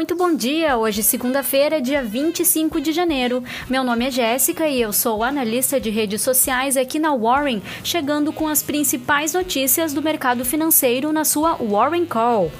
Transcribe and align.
Muito 0.00 0.16
bom 0.16 0.34
dia! 0.34 0.78
Hoje, 0.78 1.02
segunda-feira, 1.02 1.78
dia 1.78 2.02
25 2.02 2.80
de 2.80 2.90
janeiro. 2.90 3.44
Meu 3.68 3.84
nome 3.84 4.06
é 4.06 4.10
Jéssica 4.10 4.66
e 4.66 4.80
eu 4.80 4.94
sou 4.94 5.22
analista 5.22 5.78
de 5.78 5.90
redes 5.90 6.22
sociais 6.22 6.74
aqui 6.78 6.98
na 6.98 7.14
Warren, 7.14 7.60
chegando 7.84 8.32
com 8.32 8.48
as 8.48 8.62
principais 8.62 9.34
notícias 9.34 9.92
do 9.92 10.00
mercado 10.00 10.42
financeiro 10.42 11.12
na 11.12 11.22
sua 11.22 11.52
Warren 11.56 12.06
Call. 12.06 12.50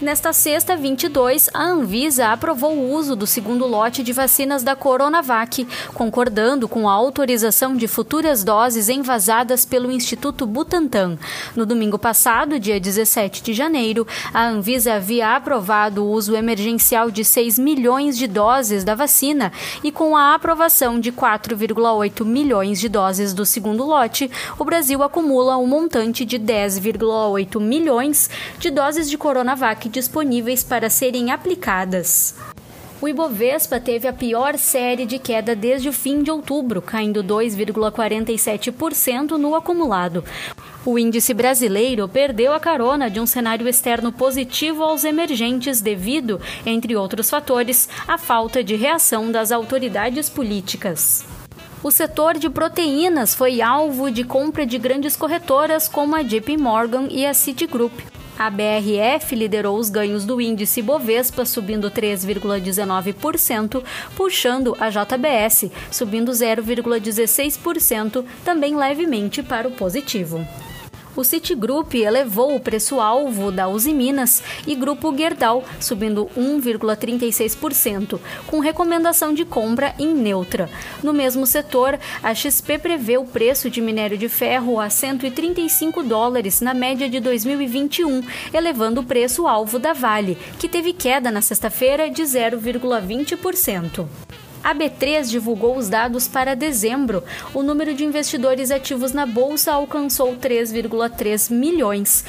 Nesta 0.00 0.32
sexta, 0.32 0.76
22, 0.76 1.50
a 1.52 1.60
Anvisa 1.60 2.28
aprovou 2.28 2.72
o 2.72 2.92
uso 2.92 3.16
do 3.16 3.26
segundo 3.26 3.66
lote 3.66 4.00
de 4.00 4.12
vacinas 4.12 4.62
da 4.62 4.76
Coronavac, 4.76 5.66
concordando 5.92 6.68
com 6.68 6.88
a 6.88 6.92
autorização 6.92 7.76
de 7.76 7.88
futuras 7.88 8.44
doses 8.44 8.88
envasadas 8.88 9.64
pelo 9.64 9.90
Instituto 9.90 10.46
Butantan. 10.46 11.18
No 11.56 11.66
domingo 11.66 11.98
passado, 11.98 12.60
dia 12.60 12.78
17 12.78 13.42
de 13.42 13.52
janeiro, 13.52 14.06
a 14.32 14.46
Anvisa 14.46 14.94
havia 14.94 15.34
aprovado 15.34 16.04
o 16.04 16.10
uso 16.12 16.36
emergencial 16.36 17.10
de 17.10 17.24
6 17.24 17.58
milhões 17.58 18.16
de 18.16 18.28
doses 18.28 18.84
da 18.84 18.94
vacina 18.94 19.50
e 19.82 19.90
com 19.90 20.16
a 20.16 20.32
aprovação 20.32 21.00
de 21.00 21.10
4,8 21.10 22.24
milhões 22.24 22.78
de 22.78 22.88
doses 22.88 23.34
do 23.34 23.44
segundo 23.44 23.84
lote, 23.84 24.30
o 24.60 24.64
Brasil 24.64 25.02
acumula 25.02 25.58
um 25.58 25.66
montante 25.66 26.24
de 26.24 26.38
10,8 26.38 27.60
milhões 27.60 28.30
de 28.60 28.70
doses 28.70 29.10
de 29.10 29.18
Coronavac 29.18 29.87
disponíveis 29.88 30.62
para 30.62 30.90
serem 30.90 31.30
aplicadas. 31.30 32.34
O 33.00 33.06
Ibovespa 33.06 33.78
teve 33.78 34.08
a 34.08 34.12
pior 34.12 34.58
série 34.58 35.06
de 35.06 35.20
queda 35.20 35.54
desde 35.54 35.88
o 35.88 35.92
fim 35.92 36.20
de 36.20 36.32
outubro, 36.32 36.82
caindo 36.82 37.22
2,47% 37.22 39.38
no 39.38 39.54
acumulado. 39.54 40.24
O 40.84 40.98
índice 40.98 41.32
brasileiro 41.32 42.08
perdeu 42.08 42.52
a 42.52 42.58
carona 42.58 43.08
de 43.08 43.20
um 43.20 43.26
cenário 43.26 43.68
externo 43.68 44.10
positivo 44.10 44.82
aos 44.82 45.04
emergentes 45.04 45.80
devido, 45.80 46.40
entre 46.66 46.96
outros 46.96 47.30
fatores, 47.30 47.88
à 48.08 48.18
falta 48.18 48.64
de 48.64 48.74
reação 48.74 49.30
das 49.30 49.52
autoridades 49.52 50.28
políticas. 50.28 51.24
O 51.84 51.92
setor 51.92 52.36
de 52.36 52.50
proteínas 52.50 53.32
foi 53.32 53.62
alvo 53.62 54.10
de 54.10 54.24
compra 54.24 54.66
de 54.66 54.76
grandes 54.76 55.14
corretoras 55.14 55.86
como 55.86 56.16
a 56.16 56.22
JP 56.22 56.56
Morgan 56.56 57.06
e 57.08 57.24
a 57.24 57.32
Citigroup. 57.32 58.17
A 58.38 58.48
BRF 58.50 59.34
liderou 59.34 59.76
os 59.76 59.90
ganhos 59.90 60.24
do 60.24 60.40
índice 60.40 60.80
Bovespa, 60.80 61.44
subindo 61.44 61.90
3,19%, 61.90 63.82
puxando 64.14 64.76
a 64.78 64.88
JBS, 64.88 65.72
subindo 65.90 66.30
0,16%, 66.30 68.24
também 68.44 68.76
levemente 68.76 69.42
para 69.42 69.66
o 69.66 69.72
positivo 69.72 70.46
o 71.18 71.24
Citigroup 71.24 71.94
elevou 71.94 72.54
o 72.54 72.60
preço-alvo 72.60 73.50
da 73.50 73.66
Uzi 73.66 73.92
Minas 73.92 74.40
e 74.64 74.76
Grupo 74.76 75.12
Gerdau, 75.16 75.64
subindo 75.80 76.30
1,36%, 76.38 78.20
com 78.46 78.60
recomendação 78.60 79.34
de 79.34 79.44
compra 79.44 79.92
em 79.98 80.14
neutra. 80.14 80.70
No 81.02 81.12
mesmo 81.12 81.44
setor, 81.44 81.98
a 82.22 82.32
XP 82.32 82.78
prevê 82.78 83.18
o 83.18 83.24
preço 83.24 83.68
de 83.68 83.80
minério 83.80 84.16
de 84.16 84.28
ferro 84.28 84.78
a 84.78 84.88
135 84.88 86.04
dólares 86.04 86.60
na 86.60 86.72
média 86.72 87.10
de 87.10 87.18
2021, 87.18 88.22
elevando 88.54 89.00
o 89.00 89.04
preço-alvo 89.04 89.80
da 89.80 89.92
Vale, 89.92 90.38
que 90.56 90.68
teve 90.68 90.92
queda 90.92 91.32
na 91.32 91.42
sexta-feira 91.42 92.08
de 92.08 92.22
0,20%. 92.22 94.06
A 94.68 94.74
B3 94.74 95.30
divulgou 95.30 95.78
os 95.78 95.88
dados 95.88 96.28
para 96.28 96.54
dezembro. 96.54 97.24
O 97.54 97.62
número 97.62 97.94
de 97.94 98.04
investidores 98.04 98.70
ativos 98.70 99.14
na 99.14 99.24
bolsa 99.24 99.72
alcançou 99.72 100.36
3,3 100.36 101.50
milhões 101.50 102.22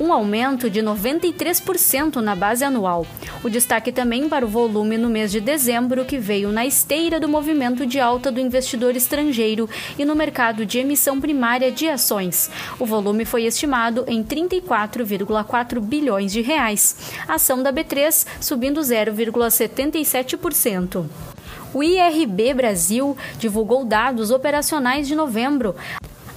um 0.00 0.12
aumento 0.12 0.70
de 0.70 0.80
93% 0.80 2.16
na 2.16 2.36
base 2.36 2.64
anual. 2.64 3.04
O 3.42 3.50
destaque 3.50 3.90
também 3.90 4.28
para 4.28 4.44
o 4.44 4.48
volume 4.48 4.96
no 4.96 5.08
mês 5.08 5.32
de 5.32 5.40
dezembro, 5.40 6.04
que 6.04 6.18
veio 6.18 6.52
na 6.52 6.64
esteira 6.64 7.18
do 7.18 7.28
movimento 7.28 7.84
de 7.84 7.98
alta 7.98 8.30
do 8.30 8.38
investidor 8.38 8.94
estrangeiro 8.94 9.68
e 9.98 10.04
no 10.04 10.14
mercado 10.14 10.64
de 10.64 10.78
emissão 10.78 11.20
primária 11.20 11.72
de 11.72 11.88
ações. 11.88 12.48
O 12.78 12.86
volume 12.86 13.24
foi 13.24 13.42
estimado 13.44 14.04
em 14.06 14.22
34,4 14.22 15.80
bilhões 15.80 16.32
de 16.32 16.42
reais. 16.42 17.10
A 17.26 17.34
ação 17.34 17.60
da 17.60 17.72
B3 17.72 18.24
subindo 18.40 18.80
0,77%. 18.80 21.06
O 21.74 21.82
IRB 21.82 22.54
Brasil 22.54 23.14
divulgou 23.38 23.84
dados 23.84 24.30
operacionais 24.30 25.06
de 25.06 25.14
novembro. 25.14 25.74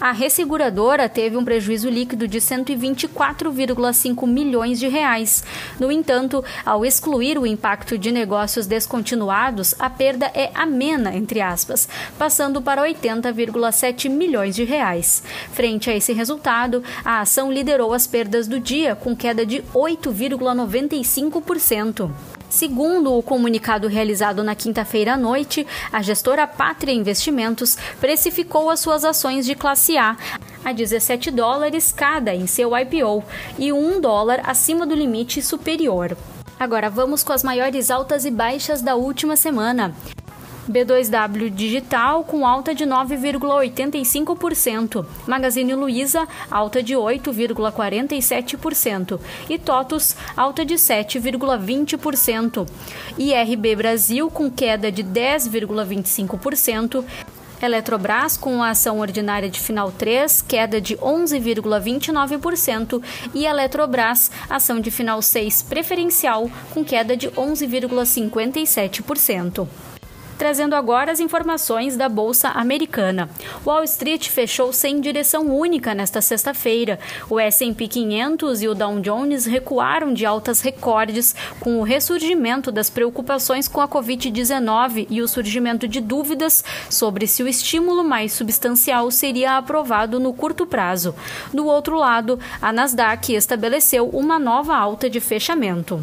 A 0.00 0.10
resseguradora 0.12 1.10
teve 1.10 1.36
um 1.36 1.44
prejuízo 1.44 1.90
líquido 1.90 2.26
de 2.26 2.38
124,5 2.38 4.26
milhões 4.26 4.80
de 4.80 4.88
reais. 4.88 5.44
No 5.78 5.92
entanto, 5.92 6.42
ao 6.64 6.86
excluir 6.86 7.36
o 7.36 7.46
impacto 7.46 7.98
de 7.98 8.10
negócios 8.10 8.66
descontinuados, 8.66 9.74
a 9.78 9.90
perda 9.90 10.30
é 10.34 10.50
amena, 10.54 11.14
entre 11.14 11.42
aspas, 11.42 11.86
passando 12.18 12.62
para 12.62 12.82
80,7 12.82 14.08
milhões 14.08 14.56
de 14.56 14.64
reais. 14.64 15.22
Frente 15.52 15.90
a 15.90 15.96
esse 15.96 16.14
resultado, 16.14 16.82
a 17.04 17.20
ação 17.20 17.52
liderou 17.52 17.92
as 17.92 18.06
perdas 18.06 18.48
do 18.48 18.58
dia, 18.58 18.96
com 18.96 19.14
queda 19.14 19.44
de 19.44 19.62
8,95%. 19.74 22.10
Segundo 22.50 23.16
o 23.16 23.22
comunicado 23.22 23.86
realizado 23.86 24.42
na 24.42 24.56
quinta-feira 24.56 25.14
à 25.14 25.16
noite, 25.16 25.64
a 25.92 26.02
gestora 26.02 26.48
Pátria 26.48 26.92
Investimentos 26.92 27.78
precificou 28.00 28.68
as 28.68 28.80
suas 28.80 29.04
ações 29.04 29.46
de 29.46 29.54
classe 29.54 29.96
A 29.96 30.16
a 30.62 30.72
17 30.72 31.30
dólares 31.30 31.92
cada 31.96 32.34
em 32.34 32.46
seu 32.46 32.76
IPO 32.76 33.24
e 33.58 33.72
1 33.72 34.00
dólar 34.00 34.42
acima 34.44 34.84
do 34.84 34.94
limite 34.94 35.40
superior. 35.40 36.16
Agora 36.58 36.90
vamos 36.90 37.24
com 37.24 37.32
as 37.32 37.42
maiores 37.42 37.90
altas 37.90 38.26
e 38.26 38.30
baixas 38.30 38.82
da 38.82 38.94
última 38.94 39.36
semana. 39.36 39.94
B2W 40.68 41.48
Digital 41.50 42.24
com 42.24 42.44
alta 42.46 42.74
de 42.74 42.84
9,85%, 42.84 45.06
Magazine 45.26 45.74
Luiza 45.74 46.28
alta 46.50 46.82
de 46.82 46.94
8,47% 46.94 49.20
e 49.48 49.56
TOTUS 49.58 50.16
alta 50.36 50.64
de 50.64 50.74
7,20%. 50.74 52.66
IRB 53.18 53.76
Brasil 53.76 54.30
com 54.30 54.50
queda 54.50 54.90
de 54.90 55.04
10,25%. 55.04 57.04
Eletrobras 57.62 58.38
com 58.38 58.62
a 58.62 58.70
ação 58.70 59.00
ordinária 59.00 59.50
de 59.50 59.60
final 59.60 59.92
3, 59.92 60.40
queda 60.42 60.80
de 60.80 60.96
11,29% 60.96 63.02
e 63.34 63.44
Eletrobras, 63.44 64.30
ação 64.48 64.80
de 64.80 64.90
final 64.90 65.20
6 65.20 65.60
preferencial, 65.64 66.50
com 66.72 66.82
queda 66.82 67.14
de 67.14 67.28
11,57% 67.28 69.68
trazendo 70.40 70.74
agora 70.74 71.12
as 71.12 71.20
informações 71.20 71.98
da 71.98 72.08
Bolsa 72.08 72.48
Americana. 72.48 73.28
Wall 73.62 73.84
Street 73.84 74.30
fechou 74.30 74.72
sem 74.72 74.98
direção 74.98 75.54
única 75.54 75.92
nesta 75.92 76.22
sexta-feira. 76.22 76.98
O 77.28 77.38
S&P 77.38 77.86
500 77.86 78.62
e 78.62 78.68
o 78.68 78.74
Dow 78.74 78.98
Jones 79.00 79.44
recuaram 79.44 80.14
de 80.14 80.24
altas 80.24 80.62
recordes 80.62 81.36
com 81.60 81.78
o 81.78 81.82
ressurgimento 81.82 82.72
das 82.72 82.88
preocupações 82.88 83.68
com 83.68 83.82
a 83.82 83.88
Covid-19 83.88 85.08
e 85.10 85.20
o 85.20 85.28
surgimento 85.28 85.86
de 85.86 86.00
dúvidas 86.00 86.64
sobre 86.88 87.26
se 87.26 87.42
o 87.42 87.48
estímulo 87.48 88.02
mais 88.02 88.32
substancial 88.32 89.10
seria 89.10 89.58
aprovado 89.58 90.18
no 90.18 90.32
curto 90.32 90.64
prazo. 90.64 91.14
Do 91.52 91.66
outro 91.66 91.98
lado, 91.98 92.40
a 92.62 92.72
Nasdaq 92.72 93.34
estabeleceu 93.34 94.08
uma 94.08 94.38
nova 94.38 94.74
alta 94.74 95.10
de 95.10 95.20
fechamento. 95.20 96.02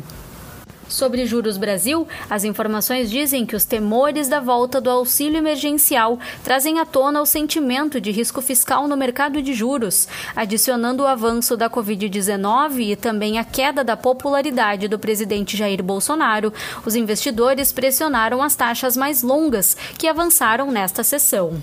Sobre 0.88 1.25
juros 1.25 1.57
Brasil, 1.57 2.07
as 2.30 2.44
informações 2.44 3.10
dizem 3.10 3.45
que 3.45 3.56
os 3.56 3.66
temores 3.66 4.28
da 4.30 4.39
volta 4.39 4.80
do 4.80 4.89
auxílio 4.89 5.38
emergencial 5.38 6.18
trazem 6.44 6.80
à 6.80 6.86
tona 6.86 7.22
o 7.22 7.25
sentimento 7.25 8.00
de 8.00 8.12
risco 8.12 8.42
fiscal 8.42 8.88
no 8.88 8.95
mercado 8.95 9.42
de 9.42 9.54
juros, 9.54 10.07
adicionando 10.36 11.04
o 11.04 11.07
avanço 11.07 11.57
da 11.57 11.69
Covid-19 11.69 12.92
e 12.92 12.95
também 12.95 13.38
a 13.38 13.44
queda 13.44 13.84
da 13.84 13.98
popularidade 13.98 14.88
do 14.88 14.98
presidente 14.98 15.57
Jair 15.57 15.84
Bolsonaro. 15.84 16.54
Os 16.86 16.95
investidores 16.95 17.72
pressionaram 17.72 18.42
as 18.42 18.56
taxas 18.56 18.95
mais 18.95 19.22
longas, 19.22 19.75
que 19.98 20.07
avançaram 20.07 20.72
nesta 20.72 21.04
sessão. 21.04 21.62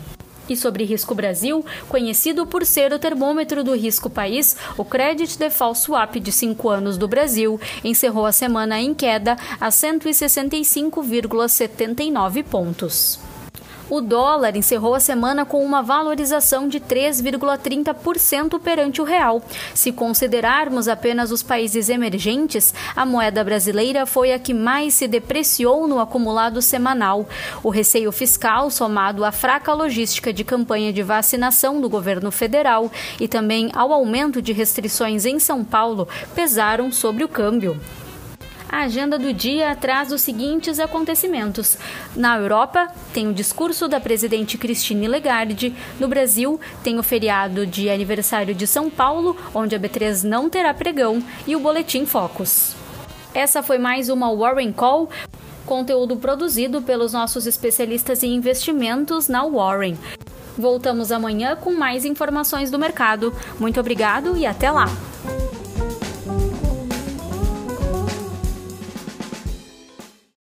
E 0.49 0.57
sobre 0.57 0.85
Risco 0.85 1.15
Brasil, 1.15 1.63
conhecido 1.89 2.47
por 2.47 2.65
ser 2.65 2.91
o 2.93 2.99
termômetro 2.99 3.63
do 3.65 3.75
risco 3.75 4.09
país, 4.11 4.57
o 4.77 4.85
Credit 4.85 5.39
Default 5.39 5.79
Swap 5.79 6.17
de 6.17 6.33
5 6.33 6.69
anos 6.69 6.99
do 6.99 7.09
Brasil 7.09 7.61
encerrou 7.83 8.27
a 8.27 8.33
semana 8.33 8.79
em 8.81 8.95
queda 8.95 9.37
a 9.61 9.69
165,79 9.69 12.45
pontos. 12.45 13.19
O 13.91 14.01
dólar 14.01 14.57
encerrou 14.57 14.95
a 14.95 15.01
semana 15.01 15.45
com 15.45 15.65
uma 15.65 15.83
valorização 15.83 16.69
de 16.69 16.81
3,30% 16.81 18.59
perante 18.59 19.01
o 19.03 19.05
real. 19.05 19.43
Se 19.75 19.93
considerarmos 19.93 20.89
apenas 20.89 21.31
os 21.31 21.43
países 21.43 21.89
emergentes, 21.89 22.73
a 22.97 23.05
moeda 23.05 23.45
brasileira 23.45 24.07
foi 24.07 24.33
a 24.33 24.39
que 24.39 24.55
mais 24.55 24.95
se 24.95 25.07
depreciou 25.07 25.87
no 25.87 26.01
acumulado 26.01 26.63
semanal. 26.63 27.29
O 27.63 27.69
receio 27.69 28.11
fiscal, 28.11 28.71
somado 28.71 29.25
à 29.25 29.31
fraca 29.31 29.73
logística 29.75 30.33
de 30.33 30.45
campanha 30.45 30.93
de 30.93 31.03
vacinação 31.03 31.81
do 31.81 31.89
governo 31.89 32.31
federal 32.31 32.91
e 33.21 33.29
também 33.29 33.71
ao 33.75 33.93
aumento 33.93 34.41
de 34.41 34.53
restrições 34.53 35.27
em 35.27 35.39
São 35.39 35.63
Paulo, 35.63 36.09
pesaram 36.35 36.91
sobre 36.91 37.23
o 37.23 37.29
câmbio. 37.29 37.79
A 38.75 38.87
agenda 38.87 39.17
do 39.17 39.33
dia 39.33 39.77
traz 39.77 40.11
os 40.11 40.21
seguintes 40.21 40.81
acontecimentos. 40.81 41.79
Na 42.17 42.37
Europa, 42.37 42.89
tem 43.13 43.29
o 43.29 43.33
discurso 43.33 43.87
da 43.87 44.01
presidente 44.01 44.59
Christine 44.59 45.07
Lagarde. 45.07 45.73
No 46.01 46.09
Brasil, 46.09 46.59
tem 46.83 46.99
o 46.99 47.03
feriado 47.05 47.69
de 47.69 47.89
aniversário 47.89 48.53
de 48.53 48.67
São 48.67 48.91
Paulo, 48.91 49.37
onde 49.55 49.77
a 49.77 49.79
B3 49.79 50.25
não 50.25 50.51
terá 50.51 50.75
pregão, 50.75 51.23
e 51.47 51.55
o 51.55 51.61
Boletim 51.61 52.05
Focus. 52.05 52.75
Essa 53.33 53.63
foi 53.63 53.79
mais 53.79 54.09
uma 54.09 54.35
Warren 54.35 54.73
Call, 54.73 55.09
conteúdo 55.65 56.17
produzido 56.17 56.83
pelos 56.83 57.13
nossos 57.13 57.47
especialistas 57.47 58.25
em 58.25 58.35
investimentos 58.35 59.29
na 59.29 59.47
Warren. 59.47 59.97
Voltamos 60.59 61.13
amanhã 61.13 61.55
com 61.55 61.73
mais 61.73 62.05
informações 62.05 62.73
do 62.73 62.79
mercado. 62.79 63.33
Muito 63.61 63.79
obrigado 63.79 64.37
e 64.37 64.45
até 64.45 64.69
lá! 64.69 64.87